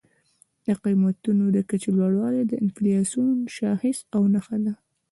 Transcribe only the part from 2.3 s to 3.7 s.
د انفلاسیون یو